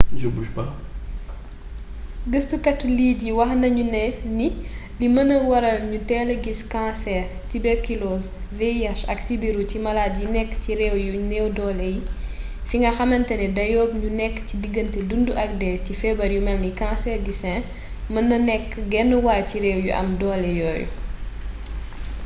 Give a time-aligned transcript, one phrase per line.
[2.31, 3.83] gëstukati lead yi wax nañu
[4.37, 4.47] ni
[4.99, 8.25] lii mën naa waral ñu teel gis kaanseer tiberkilooz
[8.57, 8.79] vih
[9.11, 12.01] ak sibiru ci malaat yi nekk ci réew yu neew doole yi
[12.69, 16.71] fi nga xamatane dayoob ñu nekk ci digante dundu ak dee ci feebar yu melni
[16.81, 17.59] kanseer di sin
[18.13, 20.87] mën na nekk genwàll ci réew yu am doole yooyu